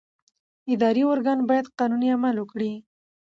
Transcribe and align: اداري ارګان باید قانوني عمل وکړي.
اداري 0.73 1.01
ارګان 1.13 1.39
باید 1.49 1.71
قانوني 1.79 2.09
عمل 2.15 2.35
وکړي. 2.39 2.71